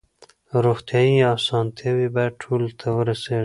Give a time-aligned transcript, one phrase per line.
[0.65, 3.39] روغتیايي اسانتیاوې باید ټولو ته ورسیږي.